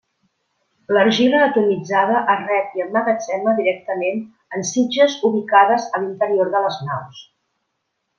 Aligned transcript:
L'argila 0.95 1.41
atomitzada 1.47 2.21
es 2.35 2.39
rep 2.51 2.73
i 2.79 2.83
emmagatzema 2.85 3.53
directament 3.59 4.23
en 4.57 4.65
sitges 4.73 5.19
ubicades 5.33 5.87
a 5.99 6.03
l'interior 6.07 6.51
de 6.57 6.63
les 6.65 6.81
naus. 6.89 7.21